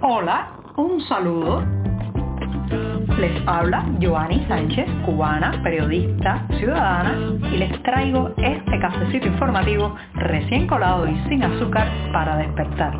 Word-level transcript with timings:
Hola, 0.00 0.52
un 0.76 1.00
saludo. 1.00 1.64
Les 3.18 3.48
habla 3.48 3.84
Joanny 4.00 4.46
Sánchez, 4.46 4.88
cubana, 5.04 5.60
periodista, 5.64 6.46
ciudadana, 6.56 7.18
y 7.52 7.56
les 7.56 7.82
traigo 7.82 8.30
este 8.36 8.78
cafecito 8.78 9.26
informativo 9.26 9.96
recién 10.14 10.68
colado 10.68 11.08
y 11.08 11.18
sin 11.28 11.42
azúcar 11.42 11.88
para 12.12 12.36
despertar. 12.36 12.96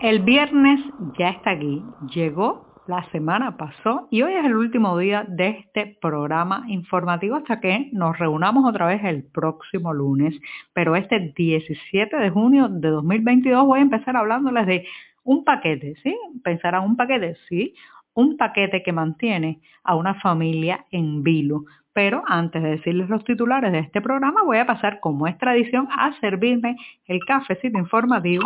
El 0.00 0.22
viernes 0.22 0.80
ya 1.16 1.28
está 1.28 1.52
aquí, 1.52 1.84
llegó 2.12 2.65
la 2.86 3.08
semana 3.10 3.56
pasó 3.56 4.08
y 4.10 4.22
hoy 4.22 4.34
es 4.34 4.44
el 4.44 4.56
último 4.56 4.96
día 4.98 5.24
de 5.28 5.48
este 5.48 5.98
programa 6.00 6.64
informativo 6.68 7.36
hasta 7.36 7.60
que 7.60 7.88
nos 7.92 8.18
reunamos 8.18 8.68
otra 8.68 8.86
vez 8.86 9.02
el 9.04 9.24
próximo 9.24 9.92
lunes. 9.92 10.34
Pero 10.72 10.96
este 10.96 11.32
17 11.36 12.16
de 12.16 12.30
junio 12.30 12.68
de 12.68 12.88
2022 12.88 13.66
voy 13.66 13.80
a 13.80 13.82
empezar 13.82 14.16
hablándoles 14.16 14.66
de 14.66 14.86
un 15.24 15.44
paquete, 15.44 15.94
¿sí? 16.02 16.16
Pensarán 16.44 16.84
un 16.84 16.96
paquete, 16.96 17.36
sí, 17.48 17.74
un 18.14 18.36
paquete 18.36 18.82
que 18.82 18.92
mantiene 18.92 19.60
a 19.82 19.96
una 19.96 20.14
familia 20.14 20.86
en 20.90 21.22
vilo. 21.22 21.64
Pero 21.92 22.22
antes 22.26 22.62
de 22.62 22.70
decirles 22.70 23.08
los 23.08 23.24
titulares 23.24 23.72
de 23.72 23.78
este 23.78 24.00
programa, 24.00 24.42
voy 24.44 24.58
a 24.58 24.66
pasar, 24.66 25.00
como 25.00 25.26
es 25.26 25.36
tradición, 25.38 25.88
a 25.90 26.12
servirme 26.20 26.76
el 27.06 27.20
cafecito 27.26 27.78
informativo 27.78 28.44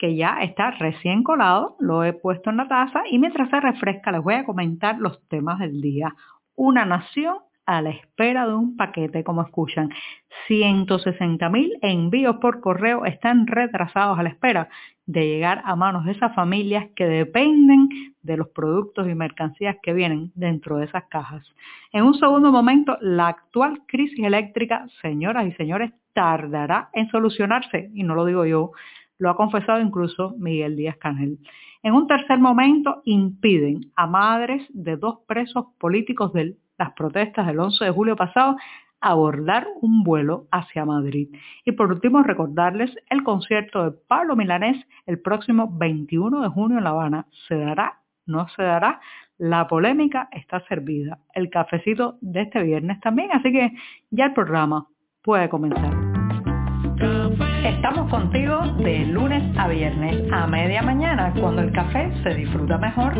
que 0.00 0.16
ya 0.16 0.38
está 0.40 0.70
recién 0.70 1.22
colado, 1.22 1.76
lo 1.78 2.02
he 2.04 2.14
puesto 2.14 2.48
en 2.48 2.56
la 2.56 2.66
taza 2.66 3.02
y 3.10 3.18
mientras 3.18 3.50
se 3.50 3.60
refresca 3.60 4.10
les 4.10 4.22
voy 4.22 4.32
a 4.32 4.46
comentar 4.46 4.98
los 4.98 5.22
temas 5.28 5.58
del 5.58 5.82
día. 5.82 6.14
Una 6.56 6.86
nación 6.86 7.36
a 7.66 7.82
la 7.82 7.90
espera 7.90 8.46
de 8.46 8.54
un 8.54 8.78
paquete, 8.78 9.22
como 9.22 9.42
escuchan. 9.42 9.90
160 10.48 11.46
mil 11.50 11.78
envíos 11.82 12.36
por 12.36 12.60
correo 12.60 13.04
están 13.04 13.46
retrasados 13.46 14.18
a 14.18 14.22
la 14.22 14.30
espera 14.30 14.70
de 15.04 15.26
llegar 15.26 15.60
a 15.66 15.76
manos 15.76 16.06
de 16.06 16.12
esas 16.12 16.34
familias 16.34 16.86
que 16.96 17.04
dependen 17.04 17.90
de 18.22 18.38
los 18.38 18.48
productos 18.48 19.06
y 19.06 19.14
mercancías 19.14 19.76
que 19.82 19.92
vienen 19.92 20.32
dentro 20.34 20.78
de 20.78 20.86
esas 20.86 21.04
cajas. 21.10 21.46
En 21.92 22.04
un 22.04 22.14
segundo 22.14 22.50
momento, 22.50 22.96
la 23.02 23.28
actual 23.28 23.82
crisis 23.86 24.24
eléctrica, 24.24 24.86
señoras 25.02 25.46
y 25.46 25.52
señores, 25.52 25.92
tardará 26.14 26.88
en 26.92 27.08
solucionarse, 27.10 27.90
y 27.94 28.02
no 28.02 28.14
lo 28.14 28.24
digo 28.24 28.46
yo, 28.46 28.72
lo 29.20 29.30
ha 29.30 29.36
confesado 29.36 29.80
incluso 29.80 30.34
Miguel 30.38 30.74
Díaz 30.74 30.96
Canel. 30.96 31.38
En 31.82 31.94
un 31.94 32.06
tercer 32.06 32.38
momento, 32.38 33.02
impiden 33.04 33.92
a 33.94 34.06
madres 34.06 34.66
de 34.70 34.96
dos 34.96 35.20
presos 35.26 35.66
políticos 35.78 36.32
de 36.32 36.56
las 36.78 36.92
protestas 36.92 37.46
del 37.46 37.60
11 37.60 37.84
de 37.84 37.90
julio 37.90 38.16
pasado 38.16 38.56
abordar 39.00 39.66
un 39.80 40.02
vuelo 40.02 40.46
hacia 40.50 40.84
Madrid. 40.84 41.28
Y 41.64 41.72
por 41.72 41.90
último, 41.90 42.22
recordarles 42.22 42.94
el 43.08 43.22
concierto 43.22 43.84
de 43.84 43.96
Pablo 44.08 44.36
Milanés 44.36 44.76
el 45.06 45.20
próximo 45.20 45.70
21 45.72 46.42
de 46.42 46.48
junio 46.48 46.78
en 46.78 46.84
La 46.84 46.90
Habana. 46.90 47.26
¿Se 47.48 47.56
dará? 47.56 48.00
¿No 48.26 48.48
se 48.48 48.62
dará? 48.62 49.00
La 49.38 49.66
polémica 49.68 50.28
está 50.32 50.60
servida. 50.66 51.18
El 51.34 51.48
cafecito 51.48 52.18
de 52.20 52.42
este 52.42 52.62
viernes 52.62 53.00
también, 53.00 53.30
así 53.32 53.50
que 53.50 53.72
ya 54.10 54.26
el 54.26 54.34
programa 54.34 54.86
puede 55.22 55.48
comenzar. 55.48 55.99
Estamos 57.64 58.08
contigo 58.10 58.58
de 58.78 59.04
lunes 59.04 59.42
a 59.58 59.68
viernes 59.68 60.32
a 60.32 60.46
media 60.46 60.80
mañana 60.80 61.32
cuando 61.38 61.60
el 61.60 61.70
café 61.72 62.10
se 62.22 62.34
disfruta 62.34 62.78
mejor. 62.78 63.12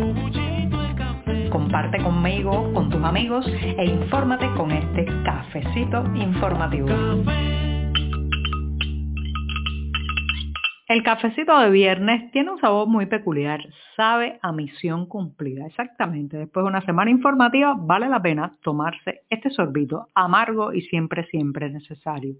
Comparte 1.51 2.01
conmigo, 2.01 2.73
con 2.73 2.89
tus 2.89 3.03
amigos 3.03 3.45
e 3.47 3.85
infórmate 3.85 4.47
con 4.57 4.71
este 4.71 5.05
cafecito 5.23 6.03
informativo. 6.15 6.87
El 10.87 11.03
cafecito 11.03 11.59
de 11.59 11.69
viernes 11.69 12.31
tiene 12.31 12.51
un 12.51 12.59
sabor 12.59 12.87
muy 12.87 13.05
peculiar, 13.05 13.61
sabe 13.95 14.39
a 14.41 14.51
misión 14.51 15.05
cumplida. 15.05 15.67
Exactamente, 15.67 16.37
después 16.37 16.63
de 16.63 16.69
una 16.69 16.81
semana 16.81 17.11
informativa 17.11 17.75
vale 17.79 18.09
la 18.09 18.21
pena 18.21 18.57
tomarse 18.63 19.21
este 19.29 19.51
sorbito 19.51 20.07
amargo 20.15 20.73
y 20.73 20.81
siempre, 20.81 21.25
siempre 21.27 21.69
necesario. 21.69 22.33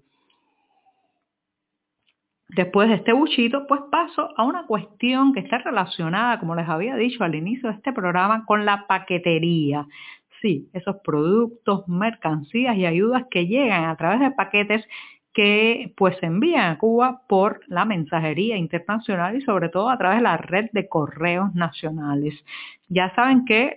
Después 2.48 2.88
de 2.88 2.96
este 2.96 3.12
buchito, 3.12 3.66
pues 3.66 3.80
paso 3.90 4.28
a 4.36 4.44
una 4.44 4.66
cuestión 4.66 5.32
que 5.32 5.40
está 5.40 5.58
relacionada, 5.58 6.38
como 6.38 6.54
les 6.54 6.68
había 6.68 6.96
dicho 6.96 7.24
al 7.24 7.34
inicio 7.34 7.70
de 7.70 7.76
este 7.76 7.92
programa, 7.92 8.44
con 8.44 8.66
la 8.66 8.86
paquetería. 8.86 9.86
Sí, 10.42 10.68
esos 10.72 10.96
productos, 11.04 11.88
mercancías 11.88 12.76
y 12.76 12.84
ayudas 12.84 13.24
que 13.30 13.46
llegan 13.46 13.84
a 13.84 13.96
través 13.96 14.20
de 14.20 14.32
paquetes 14.32 14.86
que 15.32 15.94
pues 15.96 16.16
se 16.18 16.26
envían 16.26 16.72
a 16.72 16.78
Cuba 16.78 17.22
por 17.26 17.60
la 17.68 17.84
mensajería 17.84 18.56
internacional 18.56 19.36
y 19.36 19.40
sobre 19.42 19.70
todo 19.70 19.88
a 19.88 19.96
través 19.96 20.18
de 20.18 20.24
la 20.24 20.36
red 20.36 20.68
de 20.72 20.88
correos 20.88 21.54
nacionales. 21.54 22.34
Ya 22.88 23.14
saben 23.14 23.44
que 23.46 23.74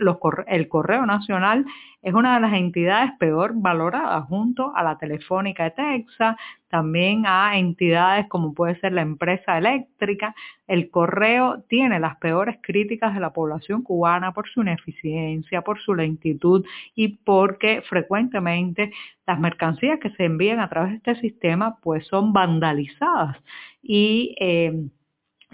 el 0.48 0.68
correo 0.68 1.06
nacional 1.06 1.66
es 2.06 2.14
una 2.14 2.36
de 2.36 2.42
las 2.42 2.54
entidades 2.54 3.14
peor 3.18 3.54
valoradas 3.56 4.26
junto 4.26 4.72
a 4.76 4.84
la 4.84 4.96
Telefónica 5.00 5.64
de 5.64 5.72
Texas, 5.72 6.36
también 6.70 7.26
a 7.26 7.58
entidades 7.58 8.28
como 8.30 8.54
puede 8.54 8.80
ser 8.80 8.94
la 8.94 9.02
empresa 9.02 9.58
eléctrica. 9.58 10.36
El 10.68 10.92
correo 10.92 11.64
tiene 11.68 12.00
las 12.00 12.18
peores 12.18 12.58
críticas 12.62 13.16
de 13.16 13.22
la 13.22 13.34
población 13.34 13.82
cubana 13.82 14.34
por 14.34 14.48
su 14.48 14.62
ineficiencia, 14.62 15.64
por 15.64 15.80
su 15.80 15.96
lentitud 15.96 16.64
y 16.94 17.08
porque 17.08 17.82
frecuentemente 17.90 18.92
las 19.26 19.40
mercancías 19.40 20.00
que 20.00 20.12
se 20.12 20.26
envían 20.26 20.60
a 20.60 20.70
través 20.70 20.92
de 20.92 20.98
este 20.98 21.16
sistema 21.16 21.78
pues 21.82 22.06
son 22.06 22.34
vandalizadas 22.34 23.38
y 23.82 24.36
eh, 24.40 24.90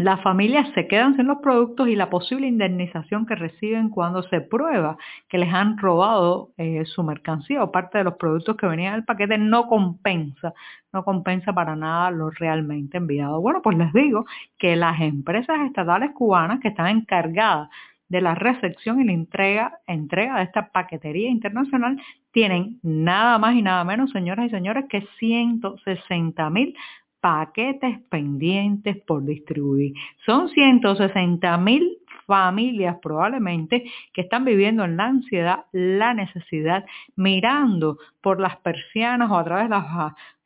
las 0.04 0.22
familias 0.22 0.68
se 0.74 0.88
quedan 0.88 1.16
sin 1.16 1.28
los 1.28 1.40
productos 1.40 1.88
y 1.88 1.96
la 1.96 2.10
posible 2.10 2.48
indemnización 2.48 3.26
que 3.26 3.36
reciben 3.36 3.90
cuando 3.90 4.24
se 4.24 4.42
prueba 4.42 4.98
que 5.30 5.38
les 5.38 5.54
han 5.54 5.78
robado 5.78 6.52
eh, 6.58 6.86
su 6.86 7.04
mercancía 7.04 7.64
o 7.64 7.72
parte 7.72 8.00
de 8.00 8.04
los 8.04 8.16
productos 8.16 8.58
que 8.58 8.68
venían 8.68 8.94
en 8.94 9.00
el 9.00 9.06
paquete 9.06 9.38
no 9.38 9.68
compensa, 9.68 10.54
no 10.92 11.04
compensa 11.04 11.54
para 11.54 11.76
nada 11.76 12.12
lo 12.12 12.30
realmente 12.32 12.98
enviado. 12.98 13.42
Bueno, 13.42 13.62
pues 13.62 13.78
les 13.78 13.94
digo 13.94 14.26
que 14.58 14.76
las 14.76 15.00
empresas 15.02 15.60
estatales 15.66 16.12
cubanas 16.12 16.60
que 16.60 16.70
están 16.70 16.88
encargadas 16.88 17.70
de 18.12 18.20
la 18.20 18.36
recepción 18.36 19.00
y 19.00 19.06
la 19.06 19.14
entrega, 19.14 19.80
entrega 19.88 20.38
de 20.38 20.44
esta 20.44 20.70
paquetería 20.70 21.30
internacional 21.30 22.02
tienen 22.34 22.78
nada 22.84 23.38
más 23.38 23.56
y 23.56 23.62
nada 23.62 23.86
menos, 23.86 24.12
señoras 24.12 24.48
y 24.48 24.50
señores, 24.50 24.86
que 24.90 25.08
160 25.18 26.50
mil 26.50 26.76
paquetes 27.22 28.00
pendientes 28.10 28.98
por 29.06 29.24
distribuir. 29.24 29.94
Son 30.26 30.50
160 30.50 31.58
mil 31.58 31.98
familias 32.26 32.98
probablemente 33.02 33.84
que 34.14 34.22
están 34.22 34.46
viviendo 34.46 34.84
en 34.84 34.98
la 34.98 35.06
ansiedad, 35.06 35.66
la 35.72 36.14
necesidad, 36.14 36.86
mirando 37.16 37.98
por 38.22 38.40
las 38.40 38.58
persianas 38.58 39.30
o 39.32 39.38
a 39.38 39.44
través 39.44 39.70
de 39.70 39.76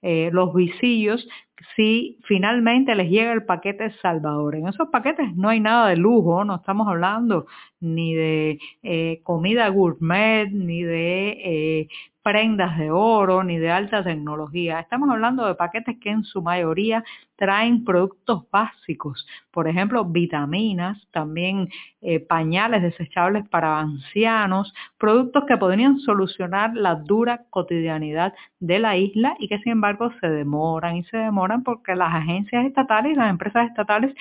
eh, 0.01 0.29
los 0.31 0.53
visillos 0.53 1.27
si 1.75 2.19
finalmente 2.25 2.95
les 2.95 3.09
llega 3.09 3.31
el 3.33 3.45
paquete 3.45 3.91
Salvador. 4.01 4.55
En 4.55 4.67
esos 4.67 4.89
paquetes 4.89 5.35
no 5.35 5.49
hay 5.49 5.59
nada 5.59 5.89
de 5.89 5.97
lujo, 5.97 6.43
no 6.43 6.55
estamos 6.55 6.87
hablando 6.87 7.45
ni 7.79 8.13
de 8.13 8.59
eh, 8.83 9.21
comida 9.23 9.69
gourmet, 9.69 10.49
ni 10.51 10.83
de 10.83 11.29
eh, 11.29 11.87
prendas 12.25 12.75
de 12.79 12.89
oro 12.89 13.43
ni 13.43 13.59
de 13.59 13.69
alta 13.69 14.03
tecnología. 14.03 14.79
Estamos 14.79 15.07
hablando 15.11 15.45
de 15.45 15.53
paquetes 15.53 15.97
que 16.01 16.09
en 16.09 16.23
su 16.23 16.41
mayoría 16.41 17.03
traen 17.35 17.85
productos 17.85 18.49
básicos, 18.49 19.27
por 19.51 19.67
ejemplo, 19.67 20.03
vitaminas, 20.05 20.97
también 21.11 21.69
eh, 22.01 22.19
pañales 22.19 22.81
desechables 22.81 23.47
para 23.49 23.79
ancianos, 23.79 24.73
productos 24.97 25.43
que 25.47 25.57
podrían 25.57 25.99
solucionar 25.99 26.71
la 26.73 26.95
dura 26.95 27.43
cotidianidad 27.51 28.33
de 28.59 28.79
la 28.79 28.97
isla 28.97 29.35
y 29.37 29.47
que 29.47 29.59
sin 29.59 29.73
embargo 29.73 30.11
se 30.19 30.27
demoran 30.27 30.95
y 30.95 31.03
se 31.03 31.17
demoran 31.17 31.61
porque 31.61 31.95
las 31.95 32.11
agencias 32.11 32.65
estatales 32.65 33.11
y 33.11 33.15
las 33.15 33.29
empresas 33.29 33.67
estatales 33.67 34.15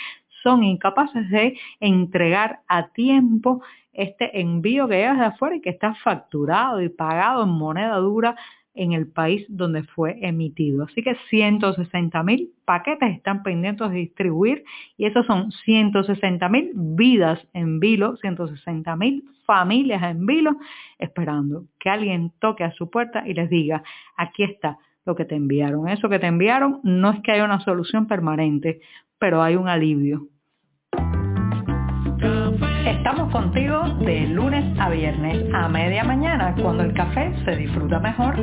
son 0.45 0.63
incapaces 0.63 1.29
de 1.31 1.59
entregar 1.81 2.61
a 2.69 2.89
tiempo 2.91 3.63
este 3.93 4.41
envío 4.41 4.87
que 4.87 4.97
llega 4.97 5.15
de 5.15 5.25
afuera 5.25 5.57
y 5.57 5.61
que 5.61 5.71
está 5.71 5.95
facturado 5.97 6.81
y 6.81 6.89
pagado 6.89 7.43
en 7.43 7.51
moneda 7.51 7.97
dura 7.97 8.37
en 8.75 8.93
el 8.93 9.07
país 9.07 9.47
donde 9.49 9.85
fue 9.85 10.19
emitido. 10.21 10.85
Así 10.85 11.03
que 11.03 11.17
160 11.31 12.23
mil 12.25 12.53
paquetes 12.65 13.17
están 13.17 13.43
pendientes 13.43 13.89
de 13.91 13.97
distribuir 13.97 14.65
y 14.97 15.07
esos 15.07 15.25
son 15.27 15.53
160 15.65 16.49
mil 16.49 16.73
vidas 16.75 17.41
en 17.53 17.79
vilo, 17.79 18.17
160 18.17 18.97
mil 18.97 19.25
familias 19.47 20.03
en 20.03 20.27
vilo, 20.27 20.57
esperando 20.99 21.65
que 21.79 21.89
alguien 21.89 22.33
toque 22.41 22.65
a 22.65 22.73
su 22.73 22.91
puerta 22.91 23.23
y 23.27 23.35
les 23.35 23.49
diga, 23.49 23.83
aquí 24.17 24.43
está 24.43 24.79
lo 25.07 25.15
que 25.15 25.25
te 25.25 25.37
enviaron. 25.37 25.89
Eso 25.89 26.09
que 26.09 26.19
te 26.19 26.27
enviaron 26.27 26.81
no 26.83 27.13
es 27.13 27.21
que 27.21 27.33
haya 27.33 27.45
una 27.45 27.61
solución 27.61 28.07
permanente, 28.07 28.81
pero 29.19 29.43
hay 29.43 29.55
un 29.55 29.69
alivio. 29.69 30.29
Estamos 32.97 33.31
contigo 33.33 33.83
de 34.01 34.27
lunes 34.29 34.65
a 34.79 34.89
viernes 34.89 35.45
a 35.53 35.69
media 35.69 36.05
mañana 36.05 36.55
cuando 36.61 36.85
el 36.85 36.95
café 36.95 37.35
se 37.45 37.57
disfruta 37.57 37.99
mejor. 37.99 38.37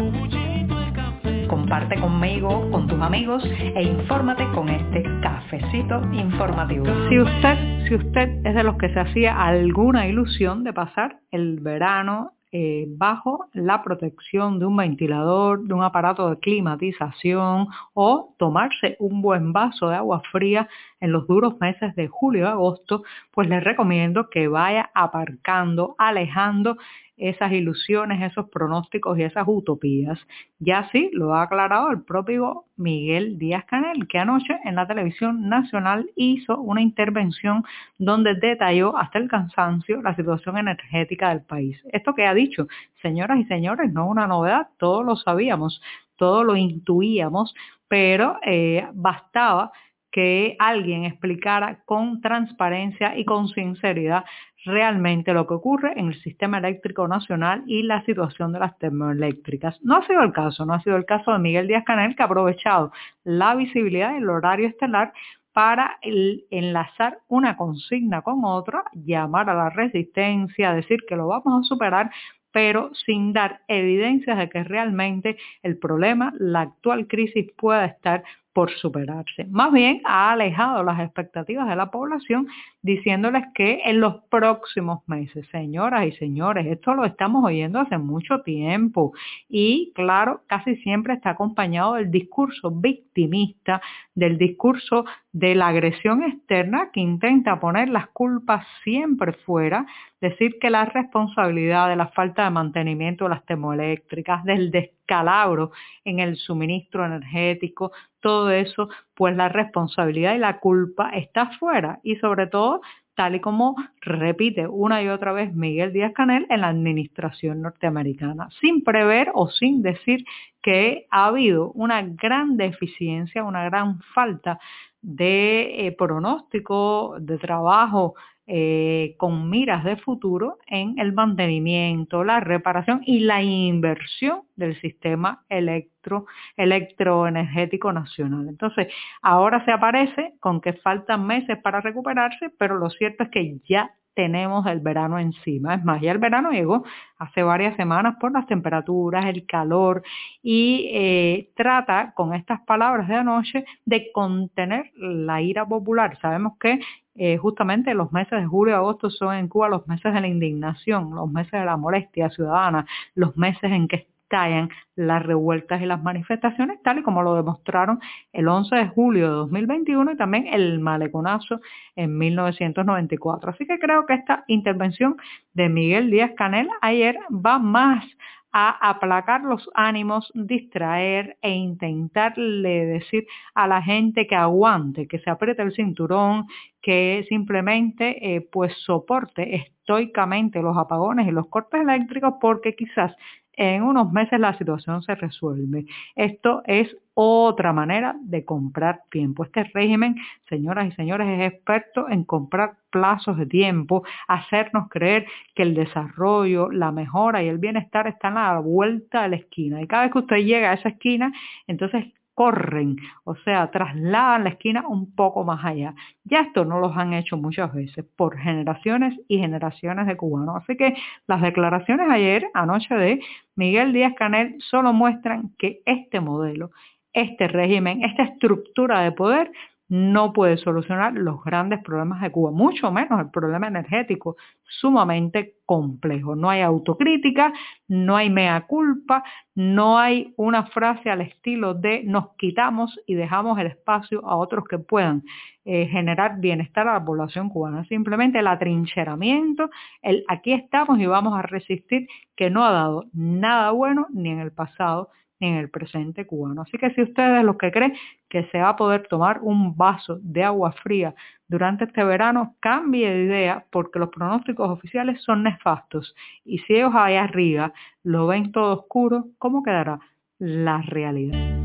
Comparte 1.47 1.99
conmigo, 1.99 2.69
con 2.69 2.87
tus 2.87 3.01
amigos 3.01 3.43
e 3.59 3.81
infórmate 3.81 4.45
con 4.53 4.69
este 4.69 5.03
cafecito 5.21 6.01
informativo. 6.13 6.85
Si 7.09 7.19
usted, 7.19 7.87
si 7.87 7.95
usted 7.95 8.45
es 8.45 8.53
de 8.53 8.63
los 8.63 8.77
que 8.77 8.93
se 8.93 8.99
hacía 8.99 9.41
alguna 9.41 10.07
ilusión 10.07 10.63
de 10.63 10.73
pasar 10.73 11.19
el 11.31 11.59
verano 11.61 12.33
eh, 12.51 12.85
bajo 12.89 13.45
la 13.53 13.81
protección 13.81 14.59
de 14.59 14.65
un 14.65 14.75
ventilador, 14.75 15.63
de 15.63 15.73
un 15.73 15.83
aparato 15.83 16.29
de 16.29 16.39
climatización 16.39 17.67
o 17.93 18.35
tomarse 18.37 18.97
un 18.99 19.21
buen 19.21 19.53
vaso 19.53 19.87
de 19.87 19.95
agua 19.95 20.21
fría 20.31 20.67
en 20.99 21.13
los 21.13 21.27
duros 21.27 21.59
meses 21.61 21.95
de 21.95 22.07
julio 22.07 22.43
y 22.43 22.47
agosto, 22.47 23.03
pues 23.31 23.47
les 23.47 23.63
recomiendo 23.63 24.29
que 24.29 24.47
vaya 24.49 24.91
aparcando, 24.93 25.95
alejando 25.97 26.77
esas 27.21 27.51
ilusiones, 27.51 28.21
esos 28.21 28.49
pronósticos 28.49 29.17
y 29.17 29.23
esas 29.23 29.45
utopías. 29.47 30.19
Ya 30.59 30.89
sí 30.91 31.09
lo 31.13 31.35
ha 31.35 31.43
aclarado 31.43 31.91
el 31.91 32.01
propio 32.01 32.65
Miguel 32.75 33.37
Díaz 33.37 33.65
Canel, 33.65 34.07
que 34.07 34.17
anoche 34.17 34.59
en 34.65 34.75
la 34.75 34.87
televisión 34.87 35.47
nacional 35.47 36.09
hizo 36.15 36.59
una 36.59 36.81
intervención 36.81 37.63
donde 37.99 38.33
detalló 38.35 38.97
hasta 38.97 39.19
el 39.19 39.29
cansancio 39.29 40.01
la 40.01 40.15
situación 40.15 40.57
energética 40.57 41.29
del 41.29 41.43
país. 41.43 41.79
Esto 41.93 42.15
que 42.15 42.25
ha 42.25 42.33
dicho, 42.33 42.67
señoras 43.01 43.37
y 43.37 43.45
señores, 43.45 43.93
no 43.93 44.05
es 44.05 44.11
una 44.11 44.27
novedad, 44.27 44.67
todos 44.77 45.05
lo 45.05 45.15
sabíamos, 45.15 45.81
todos 46.15 46.43
lo 46.43 46.55
intuíamos, 46.55 47.53
pero 47.87 48.37
eh, 48.43 48.87
bastaba 48.93 49.71
que 50.11 50.55
alguien 50.59 51.05
explicara 51.05 51.79
con 51.85 52.21
transparencia 52.21 53.17
y 53.17 53.25
con 53.25 53.47
sinceridad 53.47 54.25
realmente 54.65 55.33
lo 55.33 55.47
que 55.47 55.55
ocurre 55.55 55.93
en 55.95 56.07
el 56.07 56.21
sistema 56.21 56.59
eléctrico 56.59 57.07
nacional 57.07 57.63
y 57.65 57.83
la 57.83 58.03
situación 58.05 58.51
de 58.53 58.59
las 58.59 58.77
termoeléctricas. 58.77 59.79
No 59.83 59.97
ha 59.97 60.05
sido 60.05 60.21
el 60.21 60.31
caso, 60.31 60.65
no 60.65 60.73
ha 60.73 60.81
sido 60.81 60.97
el 60.97 61.05
caso 61.05 61.31
de 61.31 61.39
Miguel 61.39 61.67
Díaz 61.67 61.83
Canel 61.85 62.15
que 62.15 62.23
ha 62.23 62.27
aprovechado 62.27 62.91
la 63.23 63.55
visibilidad 63.55 64.13
del 64.13 64.29
horario 64.29 64.67
estelar 64.67 65.13
para 65.53 65.97
enlazar 66.01 67.19
una 67.27 67.57
consigna 67.57 68.21
con 68.21 68.45
otra, 68.45 68.85
llamar 68.93 69.49
a 69.49 69.53
la 69.53 69.69
resistencia, 69.69 70.73
decir 70.73 70.99
que 71.07 71.17
lo 71.17 71.27
vamos 71.27 71.65
a 71.65 71.67
superar, 71.67 72.09
pero 72.51 72.93
sin 73.05 73.33
dar 73.33 73.61
evidencias 73.67 74.37
de 74.37 74.49
que 74.49 74.63
realmente 74.63 75.37
el 75.63 75.77
problema, 75.77 76.33
la 76.37 76.61
actual 76.61 77.07
crisis 77.07 77.51
pueda 77.57 77.85
estar 77.85 78.23
por 78.53 78.71
superarse. 78.71 79.45
Más 79.49 79.71
bien 79.71 80.01
ha 80.03 80.31
alejado 80.31 80.83
las 80.83 80.99
expectativas 80.99 81.67
de 81.69 81.75
la 81.75 81.89
población 81.89 82.47
diciéndoles 82.81 83.43
que 83.55 83.81
en 83.85 83.99
los 83.99 84.23
próximos 84.29 85.07
meses, 85.07 85.47
señoras 85.51 86.05
y 86.05 86.11
señores, 86.13 86.65
esto 86.67 86.93
lo 86.93 87.05
estamos 87.05 87.45
oyendo 87.45 87.79
hace 87.79 87.97
mucho 87.97 88.41
tiempo 88.41 89.13
y 89.47 89.91
claro, 89.95 90.41
casi 90.47 90.75
siempre 90.77 91.13
está 91.13 91.31
acompañado 91.31 91.93
del 91.93 92.11
discurso 92.11 92.71
victimista, 92.71 93.81
del 94.15 94.37
discurso 94.37 95.05
de 95.31 95.55
la 95.55 95.67
agresión 95.67 96.23
externa 96.23 96.89
que 96.91 96.99
intenta 96.99 97.59
poner 97.59 97.89
las 97.89 98.07
culpas 98.09 98.65
siempre 98.83 99.33
fuera, 99.33 99.85
decir 100.19 100.57
que 100.59 100.69
la 100.69 100.85
responsabilidad 100.85 101.87
de 101.87 101.95
la 101.95 102.07
falta 102.09 102.43
de 102.43 102.49
mantenimiento 102.49 103.25
de 103.25 103.29
las 103.29 103.45
termoeléctricas, 103.45 104.43
del 104.43 104.71
descalabro 105.11 105.71
en 106.05 106.19
el 106.19 106.37
suministro 106.37 107.05
energético, 107.05 107.91
todo 108.21 108.49
eso, 108.51 108.87
pues 109.13 109.35
la 109.35 109.49
responsabilidad 109.49 110.35
y 110.35 110.39
la 110.39 110.59
culpa 110.59 111.09
está 111.09 111.47
fuera. 111.59 111.99
Y 112.03 112.15
sobre 112.17 112.47
todo 112.47 112.81
tal 113.15 113.35
y 113.35 113.41
como 113.41 113.75
repite 113.99 114.67
una 114.67 115.03
y 115.03 115.09
otra 115.09 115.33
vez 115.33 115.53
Miguel 115.53 115.91
Díaz 115.91 116.13
Canel 116.13 116.47
en 116.49 116.61
la 116.61 116.69
administración 116.69 117.61
norteamericana, 117.61 118.47
sin 118.61 118.83
prever 118.85 119.31
o 119.33 119.49
sin 119.49 119.81
decir 119.81 120.23
que 120.61 121.07
ha 121.11 121.25
habido 121.25 121.71
una 121.73 122.01
gran 122.03 122.55
deficiencia, 122.55 123.43
una 123.43 123.65
gran 123.65 123.99
falta 124.15 124.59
de 125.01 125.87
eh, 125.87 125.91
pronóstico, 125.91 127.17
de 127.19 127.37
trabajo 127.37 128.15
eh, 128.53 129.15
con 129.15 129.49
miras 129.49 129.85
de 129.85 129.95
futuro 129.95 130.57
en 130.67 130.99
el 130.99 131.13
mantenimiento, 131.13 132.25
la 132.25 132.41
reparación 132.41 133.01
y 133.05 133.19
la 133.19 133.41
inversión 133.41 134.41
del 134.57 134.77
sistema 134.81 135.45
electro, 135.47 136.25
electroenergético 136.57 137.93
nacional. 137.93 138.49
Entonces, 138.49 138.89
ahora 139.21 139.63
se 139.63 139.71
aparece 139.71 140.33
con 140.41 140.59
que 140.59 140.73
faltan 140.73 141.25
meses 141.25 141.59
para 141.59 141.79
recuperarse, 141.79 142.49
pero 142.59 142.77
lo 142.77 142.89
cierto 142.89 143.23
es 143.23 143.29
que 143.29 143.57
ya 143.69 143.91
tenemos 144.13 144.65
el 144.67 144.81
verano 144.81 145.17
encima. 145.17 145.75
Es 145.75 145.83
más, 145.83 146.01
ya 146.01 146.11
el 146.11 146.17
verano 146.17 146.51
llegó 146.51 146.83
hace 147.17 147.43
varias 147.43 147.75
semanas 147.77 148.17
por 148.19 148.31
las 148.31 148.45
temperaturas, 148.47 149.25
el 149.27 149.45
calor 149.45 150.03
y 150.43 150.89
eh, 150.91 151.49
trata 151.55 152.13
con 152.13 152.33
estas 152.33 152.61
palabras 152.61 153.07
de 153.07 153.15
anoche 153.15 153.65
de 153.85 154.11
contener 154.11 154.91
la 154.95 155.41
ira 155.41 155.65
popular. 155.65 156.17
Sabemos 156.21 156.57
que 156.59 156.81
eh, 157.15 157.37
justamente 157.37 157.93
los 157.93 158.11
meses 158.11 158.39
de 158.39 158.45
julio 158.45 158.73
y 158.73 158.77
agosto 158.77 159.09
son 159.09 159.35
en 159.35 159.47
Cuba 159.47 159.69
los 159.69 159.87
meses 159.87 160.13
de 160.13 160.21
la 160.21 160.27
indignación, 160.27 161.13
los 161.13 161.29
meses 161.29 161.51
de 161.51 161.65
la 161.65 161.77
molestia 161.77 162.29
ciudadana, 162.29 162.85
los 163.15 163.35
meses 163.37 163.71
en 163.71 163.87
que 163.87 164.07
estallan 164.31 164.69
las 164.95 165.23
revueltas 165.23 165.81
y 165.81 165.85
las 165.85 166.01
manifestaciones, 166.01 166.81
tal 166.83 166.99
y 166.99 167.03
como 167.03 167.21
lo 167.21 167.35
demostraron 167.35 167.99
el 168.31 168.47
11 168.47 168.75
de 168.75 168.87
julio 168.87 169.27
de 169.27 169.33
2021 169.33 170.13
y 170.13 170.17
también 170.17 170.47
el 170.47 170.79
maleconazo 170.79 171.59
en 171.97 172.17
1994. 172.17 173.51
Así 173.51 173.65
que 173.65 173.77
creo 173.77 174.05
que 174.05 174.13
esta 174.13 174.45
intervención 174.47 175.17
de 175.53 175.67
Miguel 175.67 176.09
Díaz 176.09 176.31
Canel 176.37 176.69
ayer 176.81 177.17
va 177.29 177.59
más 177.59 178.05
a 178.51 178.89
aplacar 178.89 179.43
los 179.43 179.69
ánimos, 179.73 180.31
distraer 180.33 181.37
e 181.41 181.51
intentarle 181.51 182.85
decir 182.85 183.25
a 183.55 183.67
la 183.67 183.81
gente 183.81 184.27
que 184.27 184.35
aguante, 184.35 185.07
que 185.07 185.19
se 185.19 185.29
apriete 185.29 185.61
el 185.61 185.73
cinturón, 185.73 186.47
que 186.81 187.25
simplemente 187.29 188.35
eh, 188.35 188.41
pues 188.41 188.73
soporte 188.85 189.55
estoicamente 189.55 190.61
los 190.61 190.77
apagones 190.77 191.27
y 191.27 191.31
los 191.31 191.47
cortes 191.47 191.81
eléctricos 191.81 192.35
porque 192.41 192.75
quizás 192.75 193.15
en 193.61 193.83
unos 193.83 194.11
meses 194.11 194.39
la 194.39 194.57
situación 194.57 195.03
se 195.03 195.13
resuelve. 195.15 195.85
Esto 196.15 196.63
es 196.65 196.95
otra 197.13 197.73
manera 197.73 198.15
de 198.21 198.43
comprar 198.43 199.01
tiempo. 199.11 199.43
Este 199.43 199.63
régimen, 199.65 200.15
señoras 200.49 200.87
y 200.87 200.91
señores, 200.93 201.27
es 201.27 201.53
experto 201.53 202.09
en 202.09 202.23
comprar 202.23 202.77
plazos 202.89 203.37
de 203.37 203.45
tiempo, 203.45 204.03
hacernos 204.27 204.89
creer 204.89 205.27
que 205.53 205.63
el 205.63 205.75
desarrollo, 205.75 206.71
la 206.71 206.91
mejora 206.91 207.43
y 207.43 207.47
el 207.49 207.59
bienestar 207.59 208.07
están 208.07 208.37
a 208.37 208.53
la 208.53 208.59
vuelta 208.59 209.23
de 209.23 209.29
la 209.29 209.35
esquina. 209.35 209.81
Y 209.81 209.87
cada 209.87 210.03
vez 210.03 210.11
que 210.11 210.19
usted 210.19 210.37
llega 210.37 210.71
a 210.71 210.73
esa 210.73 210.89
esquina, 210.89 211.31
entonces 211.67 212.05
corren, 212.33 212.95
o 213.23 213.35
sea, 213.35 213.69
trasladan 213.71 214.43
la 214.43 214.51
esquina 214.51 214.87
un 214.87 215.13
poco 215.15 215.43
más 215.43 215.63
allá. 215.63 215.93
Ya 216.23 216.41
esto 216.41 216.65
no 216.65 216.79
los 216.79 216.95
han 216.95 217.13
hecho 217.13 217.37
muchas 217.37 217.73
veces 217.73 218.05
por 218.15 218.37
generaciones 218.37 219.19
y 219.27 219.39
generaciones 219.39 220.07
de 220.07 220.17
cubanos. 220.17 220.63
Así 220.63 220.77
que 220.77 220.95
las 221.27 221.41
declaraciones 221.41 222.09
ayer, 222.09 222.49
anoche 222.53 222.95
de 222.95 223.21
Miguel 223.55 223.93
Díaz 223.93 224.13
Canel, 224.17 224.55
solo 224.59 224.93
muestran 224.93 225.51
que 225.57 225.81
este 225.85 226.19
modelo, 226.19 226.71
este 227.13 227.47
régimen, 227.47 228.03
esta 228.03 228.23
estructura 228.23 229.01
de 229.01 229.11
poder 229.11 229.51
no 229.91 230.31
puede 230.31 230.55
solucionar 230.55 231.11
los 231.15 231.43
grandes 231.43 231.83
problemas 231.83 232.21
de 232.21 232.31
Cuba, 232.31 232.49
mucho 232.49 232.89
menos 232.93 233.19
el 233.19 233.29
problema 233.29 233.67
energético, 233.67 234.37
sumamente 234.63 235.55
complejo. 235.65 236.33
No 236.33 236.49
hay 236.49 236.61
autocrítica, 236.61 237.51
no 237.89 238.15
hay 238.15 238.29
mea 238.29 238.61
culpa, 238.67 239.21
no 239.53 239.99
hay 239.99 240.33
una 240.37 240.67
frase 240.67 241.09
al 241.09 241.19
estilo 241.19 241.73
de 241.73 242.03
nos 242.05 242.37
quitamos 242.37 243.01
y 243.05 243.15
dejamos 243.15 243.59
el 243.59 243.67
espacio 243.67 244.25
a 244.25 244.37
otros 244.37 244.63
que 244.63 244.79
puedan 244.79 245.23
eh, 245.65 245.87
generar 245.87 246.39
bienestar 246.39 246.87
a 246.87 246.93
la 246.93 247.03
población 247.03 247.49
cubana. 247.49 247.83
Simplemente 247.89 248.39
el 248.39 248.47
atrincheramiento, 248.47 249.69
el 250.01 250.23
aquí 250.29 250.53
estamos 250.53 250.99
y 250.99 251.05
vamos 251.05 251.37
a 251.37 251.41
resistir, 251.41 252.07
que 252.37 252.49
no 252.49 252.63
ha 252.63 252.71
dado 252.71 253.07
nada 253.11 253.71
bueno 253.71 254.07
ni 254.13 254.29
en 254.29 254.39
el 254.39 254.53
pasado 254.53 255.09
en 255.41 255.55
el 255.55 255.69
presente 255.69 256.25
cubano. 256.25 256.61
Así 256.61 256.77
que 256.77 256.91
si 256.91 257.01
usted 257.01 257.39
es 257.39 257.43
los 257.43 257.57
que 257.57 257.71
cree 257.71 257.93
que 258.29 258.45
se 258.45 258.59
va 258.59 258.69
a 258.69 258.75
poder 258.77 259.07
tomar 259.09 259.39
un 259.41 259.75
vaso 259.75 260.19
de 260.21 260.43
agua 260.43 260.71
fría 260.71 261.13
durante 261.49 261.83
este 261.83 262.03
verano, 262.03 262.55
cambie 262.61 263.09
de 263.09 263.23
idea 263.25 263.65
porque 263.71 263.99
los 263.99 264.09
pronósticos 264.09 264.69
oficiales 264.69 265.21
son 265.23 265.43
nefastos. 265.43 266.15
Y 266.45 266.59
si 266.59 266.75
ellos 266.75 266.93
allá 266.95 267.23
arriba 267.23 267.73
lo 268.03 268.27
ven 268.27 268.53
todo 268.53 268.79
oscuro, 268.79 269.25
¿cómo 269.37 269.63
quedará 269.63 269.99
la 270.37 270.81
realidad? 270.83 271.57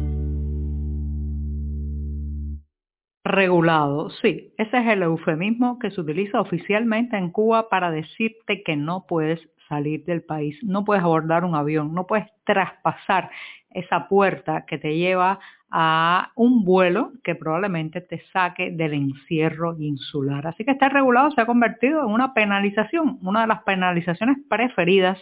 Regulado, 3.24 4.08
sí, 4.10 4.54
ese 4.56 4.78
es 4.78 4.86
el 4.86 5.02
eufemismo 5.02 5.80
que 5.80 5.90
se 5.90 6.00
utiliza 6.00 6.40
oficialmente 6.40 7.16
en 7.16 7.30
Cuba 7.30 7.68
para 7.68 7.90
decirte 7.90 8.62
que 8.62 8.76
no 8.76 9.04
puedes 9.08 9.40
salir 9.68 10.04
del 10.04 10.22
país, 10.22 10.56
no 10.62 10.84
puedes 10.84 11.02
abordar 11.02 11.44
un 11.44 11.54
avión, 11.54 11.92
no 11.92 12.06
puedes 12.06 12.26
traspasar 12.44 13.30
esa 13.76 14.08
puerta 14.08 14.64
que 14.66 14.78
te 14.78 14.96
lleva 14.96 15.38
a 15.70 16.30
un 16.36 16.64
vuelo 16.64 17.12
que 17.22 17.34
probablemente 17.34 18.00
te 18.00 18.22
saque 18.32 18.70
del 18.70 18.94
encierro 18.94 19.76
insular. 19.78 20.46
Así 20.46 20.64
que 20.64 20.70
este 20.72 20.88
regulado 20.88 21.30
se 21.32 21.40
ha 21.40 21.46
convertido 21.46 22.00
en 22.00 22.12
una 22.12 22.34
penalización, 22.34 23.18
una 23.22 23.42
de 23.42 23.48
las 23.48 23.62
penalizaciones 23.62 24.38
preferidas 24.48 25.18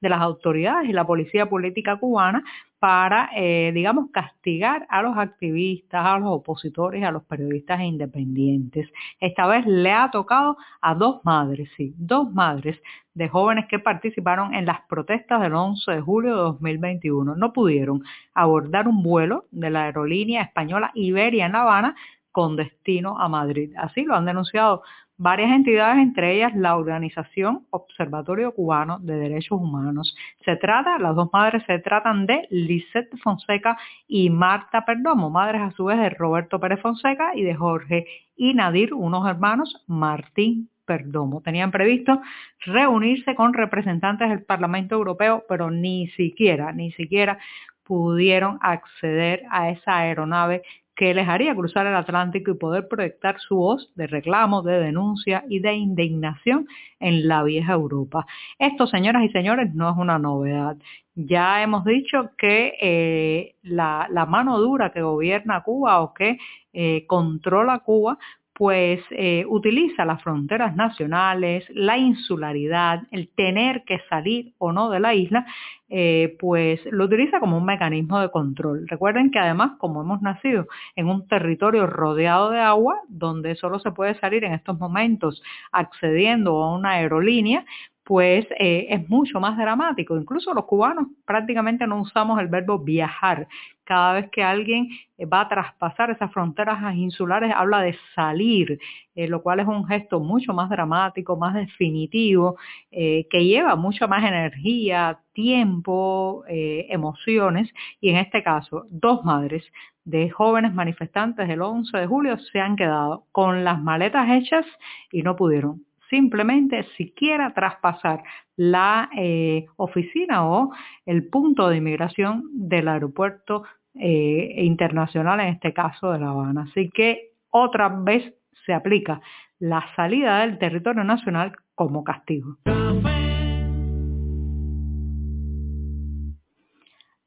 de 0.00 0.08
las 0.08 0.20
autoridades 0.20 0.88
y 0.88 0.92
la 0.92 1.06
policía 1.06 1.48
política 1.48 1.96
cubana 1.96 2.44
para, 2.78 3.30
eh, 3.34 3.72
digamos, 3.74 4.10
castigar 4.12 4.86
a 4.90 5.02
los 5.02 5.16
activistas, 5.16 6.04
a 6.04 6.18
los 6.18 6.28
opositores, 6.28 7.02
a 7.04 7.10
los 7.10 7.24
periodistas 7.24 7.80
independientes. 7.80 8.88
Esta 9.18 9.46
vez 9.46 9.66
le 9.66 9.92
ha 9.92 10.10
tocado 10.10 10.56
a 10.80 10.94
dos 10.94 11.20
madres, 11.24 11.70
sí, 11.76 11.94
dos 11.96 12.30
madres 12.32 12.80
de 13.14 13.28
jóvenes 13.28 13.66
que 13.66 13.78
participaron 13.78 14.54
en 14.54 14.66
las 14.66 14.82
protestas 14.82 15.40
del 15.40 15.54
11 15.54 15.90
de 15.90 16.00
julio 16.00 16.30
de 16.30 16.42
2021. 16.42 17.34
No 17.34 17.52
pudieron 17.52 18.02
abordar 18.34 18.88
un 18.88 19.02
vuelo 19.02 19.46
de 19.50 19.70
la 19.70 19.84
aerolínea 19.84 20.42
española 20.42 20.90
Iberia 20.94 21.46
en 21.46 21.52
La 21.52 21.62
Habana 21.62 21.96
con 22.30 22.56
destino 22.56 23.18
a 23.18 23.28
Madrid. 23.28 23.72
Así 23.78 24.04
lo 24.04 24.14
han 24.14 24.26
denunciado 24.26 24.82
varias 25.18 25.50
entidades, 25.50 25.98
entre 25.98 26.34
ellas 26.34 26.54
la 26.54 26.76
organización 26.76 27.66
Observatorio 27.70 28.52
Cubano 28.52 28.98
de 28.98 29.16
Derechos 29.16 29.60
Humanos. 29.60 30.14
Se 30.44 30.56
trata, 30.56 30.98
las 30.98 31.14
dos 31.14 31.30
madres 31.32 31.62
se 31.66 31.78
tratan 31.78 32.26
de 32.26 32.46
Lisette 32.50 33.16
Fonseca 33.22 33.78
y 34.06 34.30
Marta 34.30 34.84
Perdomo, 34.84 35.30
madres 35.30 35.62
a 35.62 35.70
su 35.72 35.86
vez 35.86 35.98
de 35.98 36.10
Roberto 36.10 36.60
Pérez 36.60 36.80
Fonseca 36.80 37.32
y 37.34 37.42
de 37.42 37.54
Jorge 37.54 38.06
y 38.36 38.54
Nadir, 38.54 38.92
unos 38.92 39.26
hermanos, 39.26 39.84
Martín 39.86 40.68
Perdomo. 40.84 41.40
Tenían 41.40 41.70
previsto 41.70 42.20
reunirse 42.60 43.34
con 43.34 43.54
representantes 43.54 44.28
del 44.28 44.44
Parlamento 44.44 44.94
Europeo, 44.94 45.44
pero 45.48 45.70
ni 45.70 46.08
siquiera, 46.08 46.72
ni 46.72 46.92
siquiera 46.92 47.38
pudieron 47.84 48.58
acceder 48.62 49.44
a 49.50 49.70
esa 49.70 49.98
aeronave 49.98 50.62
que 50.96 51.12
les 51.12 51.28
haría 51.28 51.54
cruzar 51.54 51.86
el 51.86 51.94
Atlántico 51.94 52.50
y 52.50 52.54
poder 52.54 52.88
proyectar 52.88 53.38
su 53.38 53.56
voz 53.56 53.92
de 53.94 54.06
reclamo, 54.06 54.62
de 54.62 54.80
denuncia 54.80 55.44
y 55.48 55.60
de 55.60 55.74
indignación 55.74 56.66
en 56.98 57.28
la 57.28 57.42
vieja 57.42 57.74
Europa. 57.74 58.26
Esto, 58.58 58.86
señoras 58.86 59.22
y 59.22 59.28
señores, 59.28 59.74
no 59.74 59.90
es 59.90 59.96
una 59.98 60.18
novedad. 60.18 60.76
Ya 61.14 61.62
hemos 61.62 61.84
dicho 61.84 62.30
que 62.38 62.74
eh, 62.80 63.56
la, 63.62 64.08
mano 64.26 64.58
dura 64.58 64.90
que 64.92 65.02
gobierna 65.02 65.62
Cuba 65.62 66.00
o 66.00 66.14
que 66.14 66.38
eh, 66.72 67.04
controla 67.06 67.80
Cuba 67.80 68.18
pues 68.56 69.00
eh, 69.10 69.44
utiliza 69.46 70.06
las 70.06 70.22
fronteras 70.22 70.74
nacionales, 70.74 71.64
la 71.74 71.98
insularidad, 71.98 73.02
el 73.10 73.28
tener 73.28 73.84
que 73.84 74.00
salir 74.08 74.54
o 74.56 74.72
no 74.72 74.88
de 74.88 74.98
la 74.98 75.12
isla, 75.12 75.44
eh, 75.90 76.36
pues 76.40 76.80
lo 76.86 77.04
utiliza 77.04 77.38
como 77.38 77.58
un 77.58 77.66
mecanismo 77.66 78.18
de 78.18 78.30
control. 78.30 78.88
Recuerden 78.88 79.30
que 79.30 79.38
además, 79.38 79.72
como 79.78 80.00
hemos 80.00 80.22
nacido 80.22 80.66
en 80.96 81.06
un 81.06 81.28
territorio 81.28 81.86
rodeado 81.86 82.50
de 82.50 82.60
agua, 82.60 82.98
donde 83.08 83.56
solo 83.56 83.78
se 83.78 83.92
puede 83.92 84.18
salir 84.20 84.42
en 84.44 84.54
estos 84.54 84.78
momentos 84.78 85.42
accediendo 85.70 86.62
a 86.62 86.74
una 86.74 86.92
aerolínea, 86.92 87.62
pues 88.06 88.46
eh, 88.60 88.86
es 88.90 89.08
mucho 89.08 89.40
más 89.40 89.58
dramático. 89.58 90.16
Incluso 90.16 90.54
los 90.54 90.66
cubanos 90.66 91.08
prácticamente 91.24 91.88
no 91.88 92.00
usamos 92.00 92.38
el 92.38 92.46
verbo 92.46 92.78
viajar. 92.78 93.48
Cada 93.82 94.12
vez 94.12 94.30
que 94.30 94.44
alguien 94.44 94.88
eh, 95.18 95.26
va 95.26 95.40
a 95.40 95.48
traspasar 95.48 96.10
esas 96.10 96.32
fronteras 96.32 96.94
insulares 96.94 97.52
habla 97.52 97.80
de 97.80 97.98
salir, 98.14 98.78
eh, 99.16 99.26
lo 99.26 99.42
cual 99.42 99.58
es 99.58 99.66
un 99.66 99.84
gesto 99.88 100.20
mucho 100.20 100.54
más 100.54 100.70
dramático, 100.70 101.36
más 101.36 101.54
definitivo, 101.54 102.56
que 102.92 103.44
lleva 103.44 103.74
mucha 103.74 104.06
más 104.06 104.24
energía, 104.24 105.18
tiempo, 105.32 106.44
emociones. 106.46 107.68
Y 108.00 108.10
en 108.10 108.16
este 108.18 108.42
caso, 108.44 108.86
dos 108.88 109.24
madres 109.24 109.64
de 110.04 110.30
jóvenes 110.30 110.72
manifestantes 110.72 111.48
del 111.48 111.62
11 111.62 111.98
de 111.98 112.06
julio 112.06 112.38
se 112.38 112.60
han 112.60 112.76
quedado 112.76 113.24
con 113.32 113.64
las 113.64 113.82
maletas 113.82 114.28
hechas 114.30 114.64
y 115.10 115.22
no 115.22 115.34
pudieron 115.34 115.85
simplemente 116.10 116.84
siquiera 116.96 117.52
traspasar 117.54 118.22
la 118.56 119.10
eh, 119.16 119.66
oficina 119.76 120.46
o 120.46 120.72
el 121.04 121.28
punto 121.28 121.68
de 121.68 121.76
inmigración 121.78 122.44
del 122.52 122.88
aeropuerto 122.88 123.64
eh, 123.94 124.54
internacional, 124.64 125.40
en 125.40 125.48
este 125.48 125.72
caso 125.72 126.12
de 126.12 126.18
La 126.18 126.30
Habana. 126.30 126.66
Así 126.70 126.90
que 126.90 127.32
otra 127.50 127.88
vez 127.88 128.34
se 128.64 128.74
aplica 128.74 129.20
la 129.58 129.84
salida 129.94 130.40
del 130.40 130.58
territorio 130.58 131.04
nacional 131.04 131.52
como 131.74 132.04
castigo. 132.04 132.56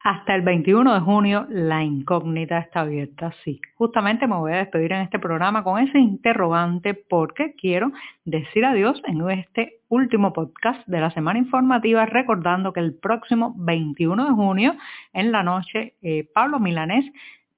Hasta 0.01 0.33
el 0.33 0.43
21 0.43 0.93
de 0.93 0.99
junio 1.01 1.45
la 1.49 1.83
incógnita 1.83 2.57
está 2.59 2.81
abierta, 2.81 3.33
sí. 3.43 3.59
Justamente 3.75 4.27
me 4.27 4.37
voy 4.37 4.53
a 4.53 4.57
despedir 4.57 4.93
en 4.93 5.01
este 5.01 5.19
programa 5.19 5.61
con 5.61 5.77
ese 5.77 5.99
interrogante 5.99 6.93
porque 6.93 7.53
quiero 7.59 7.91
decir 8.23 8.63
adiós 8.63 9.01
en 9.07 9.29
este 9.29 9.79
último 9.89 10.31
podcast 10.31 10.87
de 10.87 11.01
la 11.01 11.11
semana 11.11 11.39
informativa 11.39 12.05
recordando 12.05 12.71
que 12.71 12.79
el 12.79 12.93
próximo 12.93 13.53
21 13.57 14.23
de 14.23 14.31
junio 14.31 14.75
en 15.11 15.33
la 15.33 15.43
noche 15.43 15.95
eh, 16.01 16.25
Pablo 16.33 16.59
Milanés 16.59 17.03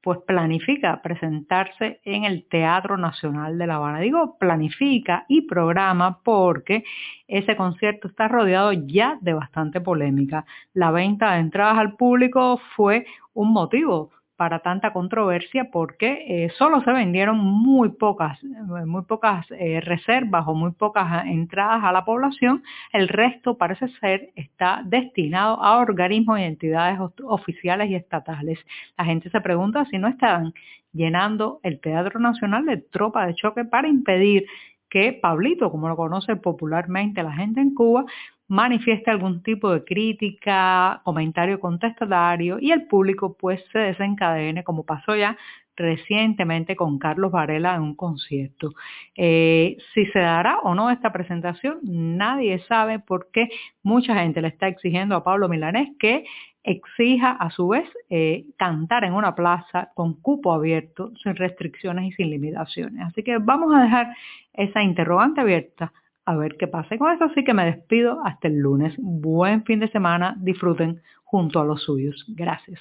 pues 0.01 0.20
planifica 0.25 1.01
presentarse 1.01 2.01
en 2.03 2.25
el 2.25 2.48
Teatro 2.48 2.98
Nacional 2.98 3.58
de 3.58 3.67
La 3.67 3.75
Habana. 3.75 4.00
Digo 4.00 4.38
planifica 4.39 5.25
y 5.27 5.43
programa 5.43 6.20
porque 6.24 6.84
ese 7.27 7.55
concierto 7.55 8.08
está 8.08 8.27
rodeado 8.27 8.74
ya 8.74 9.17
de 9.22 9.34
bastante 9.34 9.79
polémica. 9.79 10.46
La 10.74 10.91
venta 10.91 11.34
de 11.34 11.41
entradas 11.41 11.77
al 11.77 11.96
público 11.96 12.60
fue 12.75 13.05
un 13.34 13.53
motivo 13.53 14.12
para 14.41 14.57
tanta 14.57 14.91
controversia 14.91 15.69
porque 15.69 16.25
eh, 16.27 16.50
solo 16.57 16.81
se 16.81 16.91
vendieron 16.91 17.38
muy 17.38 17.89
pocas, 17.89 18.43
muy 18.43 19.03
pocas 19.03 19.45
eh, 19.51 19.81
reservas 19.81 20.48
o 20.48 20.55
muy 20.55 20.71
pocas 20.71 21.27
entradas 21.27 21.83
a 21.83 21.91
la 21.91 22.03
población. 22.05 22.63
El 22.91 23.07
resto 23.07 23.55
parece 23.55 23.88
ser 24.00 24.31
está 24.36 24.81
destinado 24.83 25.62
a 25.62 25.77
organismos 25.77 26.39
y 26.39 26.41
entidades 26.45 26.98
oficiales 27.24 27.91
y 27.91 27.93
estatales. 27.93 28.57
La 28.98 29.05
gente 29.05 29.29
se 29.29 29.41
pregunta 29.41 29.86
si 29.91 30.00
no 30.00 30.07
están 30.07 30.55
llenando 30.91 31.60
el 31.62 31.79
Teatro 31.79 32.19
Nacional 32.19 32.65
de 32.65 32.77
tropa 32.77 33.27
de 33.27 33.36
choque 33.36 33.63
para 33.63 33.89
impedir 33.89 34.48
que 34.89 35.13
Pablito, 35.13 35.69
como 35.69 35.88
lo 35.88 35.95
conoce 35.95 36.36
popularmente 36.36 37.21
la 37.21 37.33
gente 37.33 37.62
en 37.62 37.75
Cuba, 37.75 38.05
manifieste 38.51 39.10
algún 39.10 39.41
tipo 39.43 39.72
de 39.72 39.86
crítica, 39.86 41.00
comentario 41.05 41.58
contestatario 41.62 42.60
y 42.60 42.72
el 42.72 42.86
público 42.86 43.38
pues 43.39 43.63
se 43.72 43.79
desencadene 43.79 44.65
como 44.65 44.84
pasó 44.84 45.15
ya 45.15 45.38
recientemente 45.77 46.75
con 46.75 47.00
Carlos 47.00 47.31
Varela 47.31 47.75
en 47.75 47.81
un 47.81 47.96
concierto. 47.96 48.74
Eh, 49.15 49.77
si 49.93 50.05
se 50.08 50.20
dará 50.20 50.60
o 50.60 50.75
no 50.75 50.89
esta 50.91 51.13
presentación, 51.13 51.79
nadie 51.84 52.60
sabe 52.67 53.00
porque 53.00 53.48
mucha 53.84 54.15
gente 54.15 54.41
le 54.41 54.50
está 54.50 54.67
exigiendo 54.67 55.15
a 55.15 55.24
Pablo 55.24 55.48
Milanés 55.48 55.88
que 55.98 56.25
exija 56.62 57.31
a 57.31 57.51
su 57.51 57.70
vez 57.70 57.88
eh, 58.10 58.48
cantar 58.58 59.05
en 59.05 59.13
una 59.13 59.34
plaza 59.34 59.91
con 59.96 60.15
cupo 60.15 60.51
abierto, 60.51 61.13
sin 61.24 61.38
restricciones 61.38 62.03
y 62.03 62.12
sin 62.12 62.29
limitaciones. 62.29 63.01
Así 63.08 63.24
que 63.24 63.38
vamos 63.38 63.74
a 63.74 63.84
dejar 63.84 64.13
esa 64.53 64.84
interrogante 64.84 65.39
abierta 65.39 65.93
a 66.25 66.36
ver 66.36 66.56
qué 66.58 66.68
pasa. 66.68 66.98
con 66.98 67.12
eso 67.12 67.30
sí 67.36 67.44
que 67.44 67.54
me 67.54 67.66
despido 67.66 68.20
hasta 68.25 68.48
el 68.48 68.60
lunes. 68.60 68.94
Buen 68.98 69.63
fin 69.63 69.80
de 69.80 69.90
semana, 69.90 70.36
disfruten 70.40 71.01
junto 71.24 71.60
a 71.60 71.66
los 71.66 71.84
suyos. 71.84 72.25
Gracias. 72.30 72.80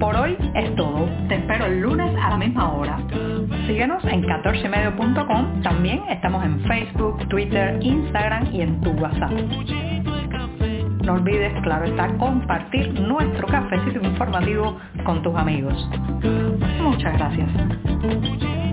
Por 0.00 0.16
hoy 0.16 0.36
es 0.54 0.74
todo. 0.74 1.08
Te 1.28 1.36
espero 1.36 1.66
el 1.66 1.80
lunes 1.80 2.12
a 2.20 2.30
la 2.30 2.36
misma 2.36 2.72
hora. 2.72 2.98
Síguenos 3.66 4.04
en 4.04 4.24
14medio.com. 4.24 5.62
También 5.62 6.02
estamos 6.08 6.44
en 6.44 6.60
Facebook, 6.64 7.28
Twitter, 7.28 7.78
Instagram 7.80 8.52
y 8.52 8.62
en 8.62 8.80
tu 8.80 8.90
WhatsApp. 8.90 9.30
No 11.04 11.14
olvides, 11.14 11.52
claro 11.62 11.84
está, 11.84 12.08
compartir 12.16 12.92
nuestro 13.00 13.46
cafecito 13.46 14.00
informativo 14.04 14.78
con 15.04 15.22
tus 15.22 15.34
amigos. 15.36 15.88
Muchas 16.80 17.12
gracias. 17.14 18.71